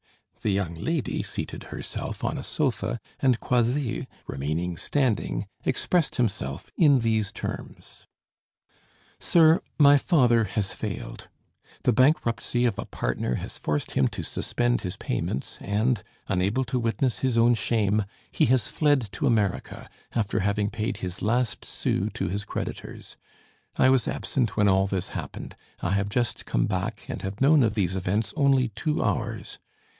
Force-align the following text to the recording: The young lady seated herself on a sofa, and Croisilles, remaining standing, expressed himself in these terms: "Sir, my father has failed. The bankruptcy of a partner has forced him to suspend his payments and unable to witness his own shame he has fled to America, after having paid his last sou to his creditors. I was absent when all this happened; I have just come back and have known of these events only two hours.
The 0.41 0.49
young 0.51 0.73
lady 0.73 1.21
seated 1.21 1.65
herself 1.65 2.23
on 2.23 2.35
a 2.39 2.41
sofa, 2.41 2.99
and 3.19 3.39
Croisilles, 3.39 4.07
remaining 4.25 4.75
standing, 4.75 5.45
expressed 5.63 6.15
himself 6.15 6.71
in 6.75 7.01
these 7.01 7.31
terms: 7.31 8.07
"Sir, 9.19 9.61
my 9.77 9.99
father 9.99 10.45
has 10.45 10.73
failed. 10.73 11.27
The 11.83 11.93
bankruptcy 11.93 12.65
of 12.65 12.79
a 12.79 12.85
partner 12.85 13.35
has 13.35 13.59
forced 13.59 13.91
him 13.91 14.07
to 14.07 14.23
suspend 14.23 14.81
his 14.81 14.97
payments 14.97 15.59
and 15.61 16.01
unable 16.27 16.63
to 16.63 16.79
witness 16.79 17.19
his 17.19 17.37
own 17.37 17.53
shame 17.53 18.03
he 18.31 18.47
has 18.47 18.67
fled 18.67 19.01
to 19.11 19.27
America, 19.27 19.87
after 20.15 20.39
having 20.39 20.71
paid 20.71 20.97
his 20.97 21.21
last 21.21 21.63
sou 21.63 22.09
to 22.15 22.27
his 22.27 22.43
creditors. 22.45 23.15
I 23.75 23.91
was 23.91 24.07
absent 24.07 24.57
when 24.57 24.67
all 24.67 24.87
this 24.87 25.09
happened; 25.09 25.55
I 25.81 25.91
have 25.91 26.09
just 26.09 26.47
come 26.47 26.65
back 26.65 27.05
and 27.07 27.21
have 27.21 27.39
known 27.41 27.61
of 27.61 27.75
these 27.75 27.95
events 27.95 28.33
only 28.35 28.69
two 28.69 29.03
hours. 29.03 29.59